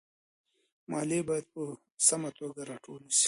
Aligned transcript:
ماليې 0.91 1.21
بايد 1.27 1.45
په 1.53 1.63
سمه 2.07 2.29
توګه 2.39 2.61
راټولي 2.69 3.09
سي. 3.17 3.19